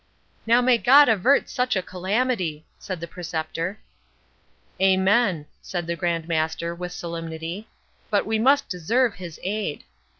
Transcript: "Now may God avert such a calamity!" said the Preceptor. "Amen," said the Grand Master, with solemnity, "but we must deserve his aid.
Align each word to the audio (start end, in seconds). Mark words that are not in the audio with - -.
"Now 0.47 0.61
may 0.63 0.79
God 0.79 1.09
avert 1.09 1.47
such 1.47 1.75
a 1.75 1.83
calamity!" 1.83 2.65
said 2.79 2.99
the 2.99 3.07
Preceptor. 3.07 3.77
"Amen," 4.81 5.45
said 5.61 5.85
the 5.85 5.95
Grand 5.95 6.27
Master, 6.27 6.73
with 6.73 6.91
solemnity, 6.91 7.67
"but 8.09 8.25
we 8.25 8.39
must 8.39 8.67
deserve 8.67 9.13
his 9.13 9.39
aid. 9.43 9.83